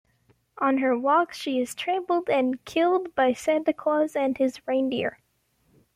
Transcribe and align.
On 0.57 0.79
her 0.79 0.97
walk, 0.97 1.31
she 1.31 1.59
is 1.59 1.75
trampled 1.75 2.27
and 2.27 2.65
killed 2.65 3.13
by 3.13 3.33
Santa 3.33 3.71
Claus 3.71 4.15
and 4.15 4.35
his 4.35 4.59
reindeer. 4.67 5.19